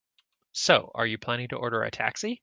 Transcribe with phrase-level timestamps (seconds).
[0.53, 2.39] So, are you planning to order a taxi?